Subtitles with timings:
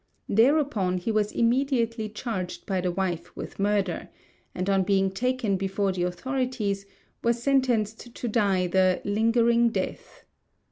[0.29, 4.09] Thereupon he was immediately charged by the wife with murder,
[4.55, 6.87] and on being taken before the authorities
[7.23, 10.25] was sentenced to die the "lingering death."